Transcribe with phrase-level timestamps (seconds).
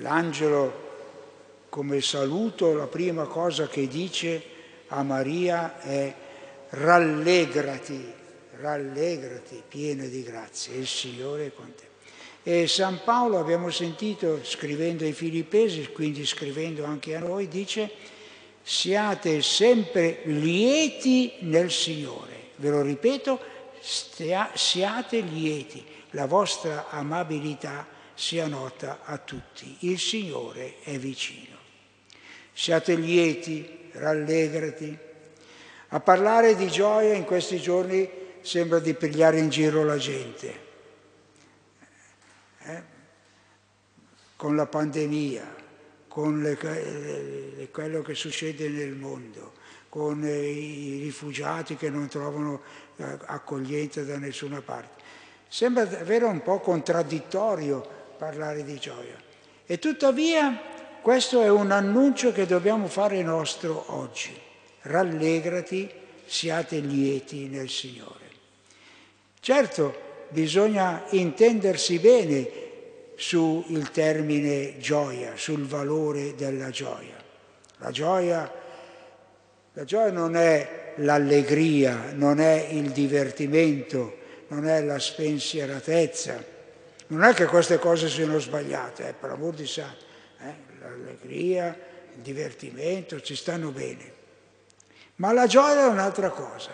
[0.00, 0.86] L'angelo,
[1.68, 4.42] come saluto, la prima cosa che dice
[4.88, 6.14] a Maria è
[6.70, 8.12] rallegrati,
[8.60, 11.86] rallegrati, piena di grazia, il Signore è con te.
[12.42, 17.90] E San Paolo, abbiamo sentito scrivendo ai Filippesi, quindi scrivendo anche a noi, dice
[18.62, 22.50] siate sempre lieti nel Signore.
[22.56, 23.40] Ve lo ripeto,
[23.80, 29.76] stia, siate lieti, la vostra amabilità sia nota a tutti.
[29.80, 31.56] Il Signore è vicino.
[32.52, 34.98] Siate lieti, rallegrati.
[35.90, 38.10] A parlare di gioia in questi giorni
[38.40, 40.60] sembra di pigliare in giro la gente.
[42.64, 42.82] Eh?
[44.34, 45.54] Con la pandemia,
[46.08, 49.52] con le, quello che succede nel mondo,
[49.88, 52.62] con i rifugiati che non trovano
[52.96, 55.04] eh, accoglienza da nessuna parte.
[55.46, 59.16] Sembra davvero un po' contraddittorio parlare di gioia.
[59.64, 60.60] E tuttavia
[61.00, 64.36] questo è un annuncio che dobbiamo fare nostro oggi.
[64.82, 65.88] Rallegrati,
[66.26, 68.26] siate lieti nel Signore.
[69.40, 69.94] Certo,
[70.28, 72.50] bisogna intendersi bene
[73.14, 77.16] sul termine gioia, sul valore della gioia.
[77.78, 78.52] La gioia,
[79.72, 84.16] la gioia non è l'allegria, non è il divertimento,
[84.48, 86.56] non è la spensieratezza.
[87.08, 90.04] Non è che queste cose siano sbagliate, eh, per amor di santo.
[90.40, 91.76] Eh, l'allegria,
[92.14, 94.12] il divertimento ci stanno bene.
[95.16, 96.70] Ma la gioia è un'altra cosa.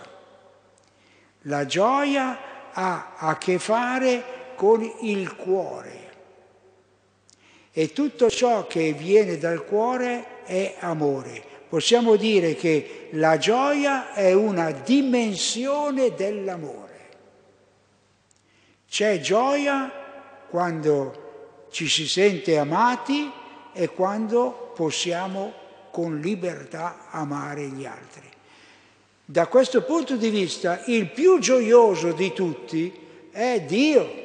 [1.43, 6.03] La gioia ha a che fare con il cuore
[7.77, 11.43] e tutto ciò che viene dal cuore è amore.
[11.69, 16.83] Possiamo dire che la gioia è una dimensione dell'amore.
[18.89, 20.03] C'è gioia
[20.55, 23.28] quando ci si sente amati
[23.72, 25.52] e quando possiamo
[25.91, 28.22] con libertà amare gli altri.
[29.25, 32.97] Da questo punto di vista il più gioioso di tutti
[33.32, 34.22] è Dio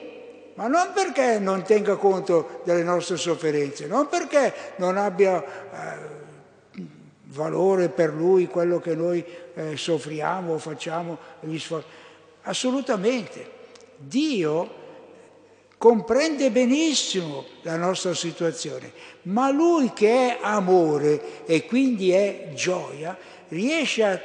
[0.53, 6.79] ma non perché non tenga conto delle nostre sofferenze, non perché non abbia eh,
[7.23, 9.25] valore per lui quello che noi
[9.55, 11.87] eh, soffriamo o facciamo gli sforzi.
[12.43, 13.57] Assolutamente.
[13.97, 14.78] Dio
[15.79, 18.91] comprende benissimo la nostra situazione,
[19.23, 23.17] ma lui che è amore e quindi è gioia,
[23.47, 24.21] riesce a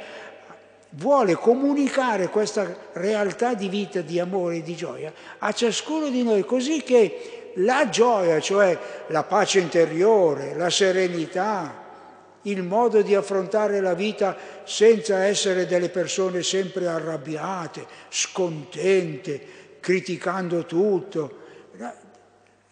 [0.97, 6.43] vuole comunicare questa realtà di vita, di amore e di gioia a ciascuno di noi,
[6.43, 8.77] così che la gioia, cioè
[9.07, 11.83] la pace interiore, la serenità,
[12.41, 19.41] il modo di affrontare la vita senza essere delle persone sempre arrabbiate, scontente,
[19.79, 21.43] criticando tutto,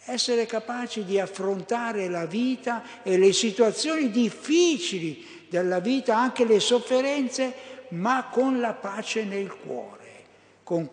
[0.05, 7.53] essere capaci di affrontare la vita e le situazioni difficili della vita, anche le sofferenze,
[7.89, 10.23] ma con la pace nel cuore,
[10.63, 10.89] con,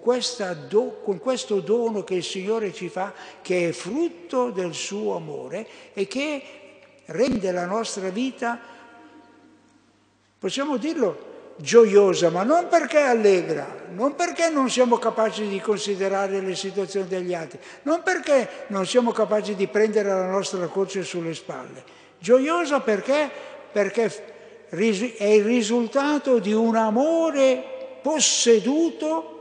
[0.69, 3.13] do, con, questo dono che il Signore ci fa,
[3.43, 6.43] che è frutto del suo amore e che
[7.07, 8.61] rende la nostra vita,
[10.39, 11.30] possiamo dirlo,
[11.61, 17.35] gioiosa, ma non perché allegra, non perché non siamo capaci di considerare le situazioni degli
[17.35, 21.85] altri, non perché non siamo capaci di prendere la nostra croce sulle spalle.
[22.19, 23.31] Gioiosa perché?
[23.73, 24.29] Perché
[24.69, 29.37] è il risultato di un amore posseduto,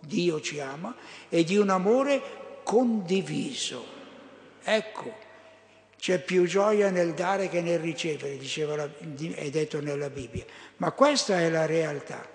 [0.00, 0.94] Dio ci ama,
[1.28, 2.20] e di un amore
[2.62, 3.84] condiviso.
[4.62, 5.28] Ecco,
[6.00, 8.88] c'è più gioia nel dare che nel ricevere, diceva,
[9.34, 10.46] è detto nella Bibbia.
[10.78, 12.26] Ma questa è la realtà.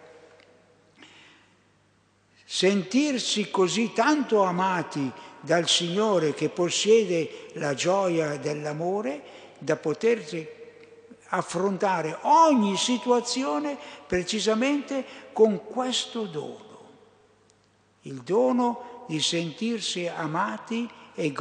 [2.46, 9.24] Sentirsi così tanto amati dal Signore che possiede la gioia dell'amore,
[9.58, 10.48] da potersi
[11.30, 13.76] affrontare ogni situazione
[14.06, 16.90] precisamente con questo dono,
[18.02, 21.34] il dono di sentirsi amati e,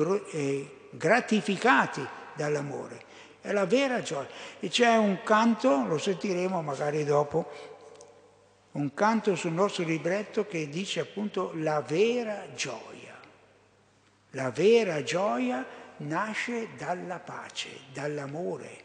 [0.96, 3.12] gratificati dall'amore.
[3.40, 4.28] È la vera gioia.
[4.60, 7.50] E c'è un canto, lo sentiremo magari dopo,
[8.72, 13.18] un canto sul nostro libretto che dice appunto la vera gioia.
[14.30, 15.64] La vera gioia
[15.98, 18.84] nasce dalla pace, dall'amore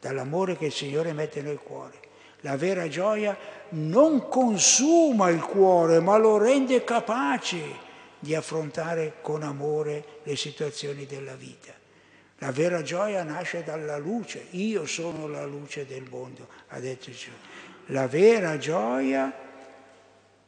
[0.00, 2.06] dall'amore che il Signore mette nel cuore.
[2.42, 3.36] La vera gioia
[3.70, 7.86] non consuma il cuore, ma lo rende capace
[8.18, 11.72] di affrontare con amore le situazioni della vita.
[12.38, 14.46] La vera gioia nasce dalla luce.
[14.50, 17.30] Io sono la luce del mondo, ha detto Gesù.
[17.86, 19.32] La vera gioia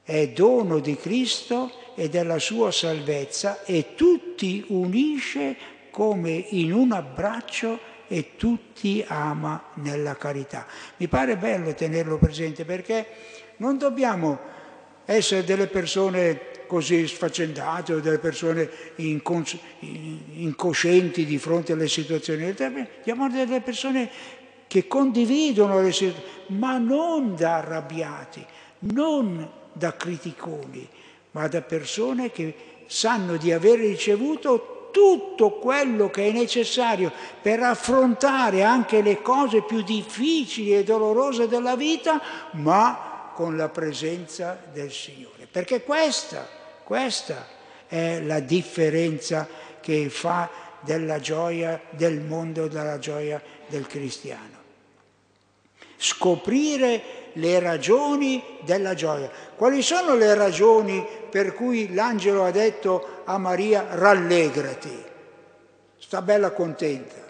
[0.03, 5.57] è dono di Cristo e della sua salvezza e tutti unisce
[5.91, 10.67] come in un abbraccio e tutti ama nella carità.
[10.97, 13.07] Mi pare bello tenerlo presente perché
[13.57, 14.39] non dobbiamo
[15.05, 22.55] essere delle persone così sfaccendate o delle persone incons- incoscienti di fronte alle situazioni.
[22.55, 24.09] Dobbiamo delle persone
[24.69, 26.29] che condividono le situazioni,
[26.61, 28.47] ma non da arrabbiati,
[28.95, 30.89] non da criticoni,
[31.33, 32.55] ma da persone che
[32.87, 37.11] sanno di aver ricevuto tutto quello che è necessario
[37.43, 44.57] per affrontare anche le cose più difficili e dolorose della vita, ma con la presenza
[44.73, 45.49] del Signore.
[45.51, 46.60] Perché questa,
[46.91, 47.47] questa
[47.87, 49.47] è la differenza
[49.81, 50.51] che fa
[50.81, 54.57] della gioia del mondo, della gioia del cristiano.
[55.97, 59.31] Scoprire le ragioni della gioia.
[59.55, 65.05] Quali sono le ragioni per cui l'angelo ha detto a Maria rallegrati?
[65.97, 67.25] Sta bella contenta.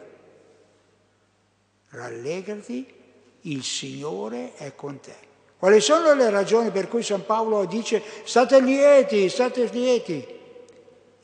[1.91, 2.95] Rallegrati,
[3.43, 5.30] il Signore è con te.
[5.61, 10.27] Quali sono le ragioni per cui San Paolo dice state lieti, state lieti?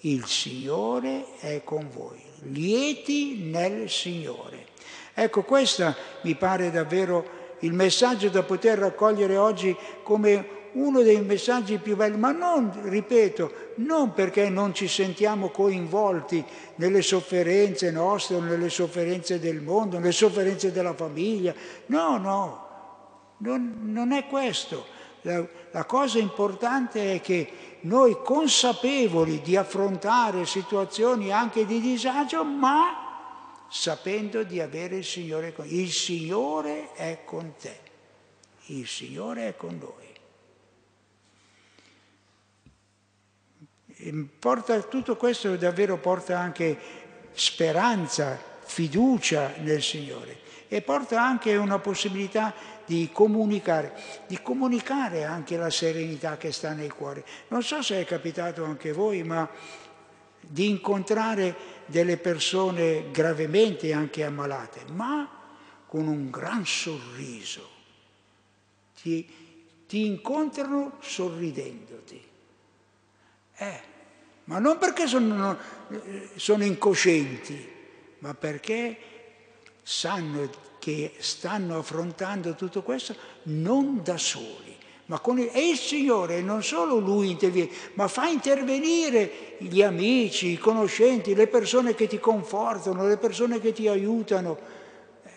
[0.01, 4.67] Il Signore è con voi, lieti nel Signore.
[5.15, 7.27] Ecco, questo mi pare davvero
[7.61, 13.51] il messaggio da poter raccogliere oggi come uno dei messaggi più belli, ma non, ripeto,
[13.77, 16.45] non perché non ci sentiamo coinvolti
[16.75, 21.55] nelle sofferenze nostre, nelle sofferenze del mondo, nelle sofferenze della famiglia,
[21.87, 22.66] no, no,
[23.39, 24.87] non, non è questo.
[25.23, 33.65] La, la cosa importante è che noi consapevoli di affrontare situazioni anche di disagio, ma
[33.69, 37.79] sapendo di avere il Signore con Il Signore è con te,
[38.67, 40.05] il Signore è con noi.
[44.39, 46.79] Porta, tutto questo davvero porta anche
[47.33, 52.55] speranza, fiducia nel Signore e porta anche una possibilità
[52.85, 53.95] di comunicare,
[54.27, 57.25] di comunicare anche la serenità che sta nel cuore.
[57.49, 59.49] Non so se è capitato anche a voi, ma
[60.41, 61.55] di incontrare
[61.87, 65.29] delle persone gravemente anche ammalate, ma
[65.87, 67.75] con un gran sorriso.
[69.01, 69.29] Ti,
[69.87, 72.25] ti incontrano sorridendoti.
[73.59, 73.81] Eh,
[74.45, 75.57] ma non perché sono,
[76.37, 77.75] sono incoscienti,
[78.19, 78.97] ma perché
[79.89, 80.51] sanno
[80.81, 86.63] che stanno affrontando tutto questo non da soli ma con il, e il Signore non
[86.63, 93.07] solo Lui interviene, ma fa intervenire gli amici, i conoscenti, le persone che ti confortano,
[93.07, 94.59] le persone che ti aiutano,
[95.23, 95.31] eh,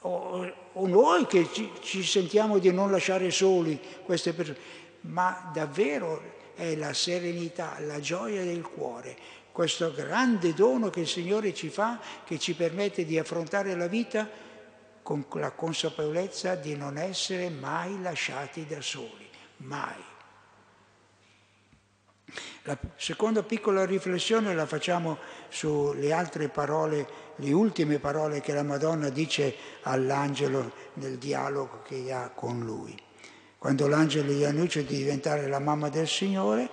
[0.00, 4.58] o, o, noi che ci, ci sentiamo di non lasciare soli queste persone,
[5.02, 9.16] ma davvero è la serenità, la gioia del cuore,
[9.52, 14.28] questo grande dono che il Signore ci fa, che ci permette di affrontare la vita
[15.02, 20.04] con la consapevolezza di non essere mai lasciati da soli, mai.
[22.64, 25.18] La seconda piccola riflessione la facciamo
[25.48, 32.28] sulle altre parole, le ultime parole che la Madonna dice all'angelo nel dialogo che ha
[32.30, 32.96] con lui.
[33.58, 36.70] Quando l'angelo gli annuncia di diventare la mamma del Signore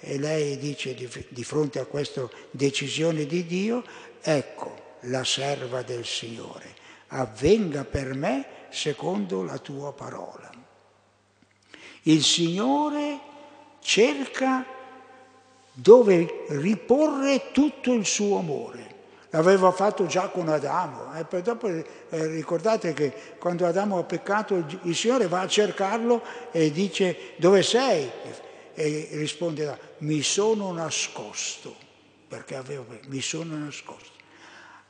[0.00, 3.84] e lei dice di, di fronte a questa decisione di Dio,
[4.20, 10.50] ecco la serva del Signore avvenga per me secondo la tua parola.
[12.02, 13.20] Il Signore
[13.80, 14.64] cerca
[15.72, 18.96] dove riporre tutto il suo amore.
[19.30, 21.14] L'aveva fatto già con Adamo.
[21.14, 26.22] E poi dopo eh, ricordate che quando Adamo ha peccato il Signore va a cercarlo
[26.50, 28.10] e dice dove sei?
[28.80, 31.74] E risponde mi sono nascosto
[32.28, 34.12] perché avevo, mi sono nascosto.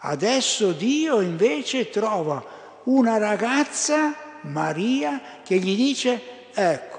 [0.01, 2.45] Adesso Dio invece trova
[2.85, 6.99] una ragazza, Maria, che gli dice, ecco,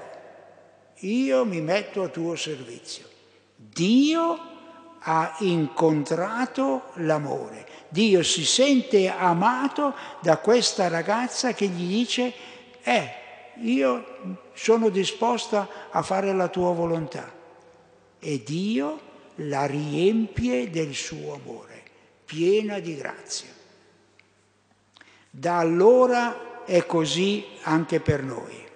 [1.02, 3.04] io mi metto a tuo servizio.
[3.54, 4.38] Dio
[4.98, 7.68] ha incontrato l'amore.
[7.88, 12.34] Dio si sente amato da questa ragazza che gli dice,
[12.82, 13.14] eh,
[13.56, 17.32] io sono disposta a fare la tua volontà.
[18.18, 19.00] E Dio
[19.36, 21.82] la riempie del suo amore
[22.30, 23.48] piena di grazia.
[25.28, 28.68] Da allora è così anche per noi.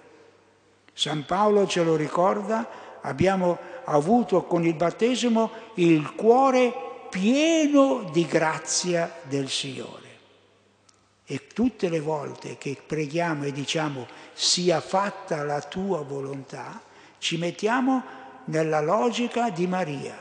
[0.91, 6.73] San Paolo ce lo ricorda, abbiamo avuto con il battesimo il cuore
[7.09, 10.04] pieno di grazia del Signore.
[11.25, 16.81] E tutte le volte che preghiamo e diciamo sia fatta la tua volontà,
[17.17, 18.03] ci mettiamo
[18.45, 20.15] nella logica di Maria.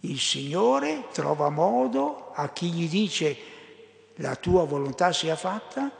[0.00, 3.36] Il Signore trova modo a chi gli dice
[4.16, 5.90] la tua volontà sia fatta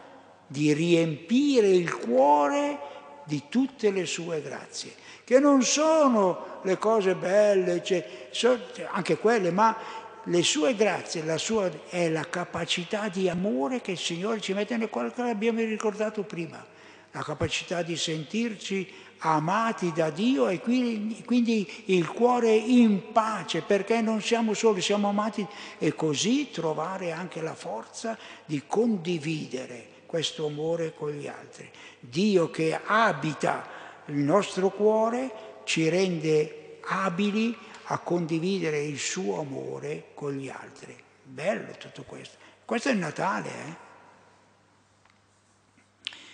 [0.47, 2.79] di riempire il cuore
[3.25, 8.59] di tutte le sue grazie, che non sono le cose belle, cioè,
[8.91, 9.77] anche quelle, ma
[10.25, 14.77] le sue grazie, la sua, è la capacità di amore che il Signore ci mette
[14.77, 16.65] nel cuore, che abbiamo ricordato prima,
[17.13, 24.21] la capacità di sentirci amati da Dio e quindi, il cuore in pace perché non
[24.21, 25.47] siamo soli, siamo amati
[25.79, 31.69] e così trovare anche la forza di condividere questo amore con gli altri.
[31.99, 33.67] Dio che abita
[34.07, 35.31] il nostro cuore
[35.65, 40.97] ci rende abili a condividere il suo amore con gli altri.
[41.23, 42.37] Bello tutto questo.
[42.65, 43.83] Questo è il Natale, eh?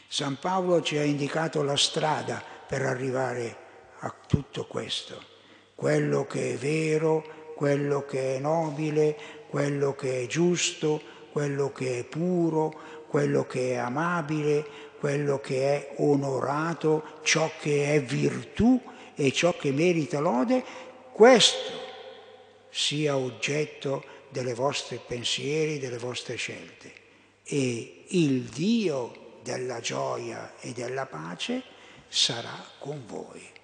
[0.06, 3.56] San Paolo ci ha indicato la strada per arrivare
[4.00, 5.22] a tutto questo.
[5.74, 9.16] Quello che è vero, quello che è nobile,
[9.48, 12.72] quello che è giusto, quello che è puro,
[13.06, 14.66] quello che è amabile,
[14.98, 18.80] quello che è onorato, ciò che è virtù
[19.14, 20.64] e ciò che merita lode,
[21.12, 21.88] questo
[22.70, 26.92] sia oggetto delle vostre pensieri, delle vostre scelte.
[27.44, 31.62] E il Dio della gioia e della pace
[32.08, 33.58] sarà con voi.